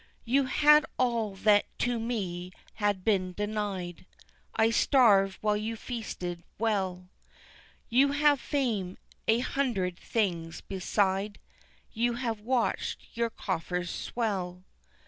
[0.25, 2.51] You had all that to me
[2.81, 4.07] had been denied,
[4.55, 7.11] I starved while you feasted well,
[7.87, 11.37] You have fame, and a hundred things beside,
[11.91, 14.63] You have watched your coffers swell.